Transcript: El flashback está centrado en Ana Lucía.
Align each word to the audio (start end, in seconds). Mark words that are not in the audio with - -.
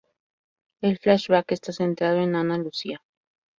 El 0.81 0.97
flashback 0.97 1.51
está 1.51 1.73
centrado 1.73 2.21
en 2.23 2.35
Ana 2.35 2.57
Lucía. 2.57 3.03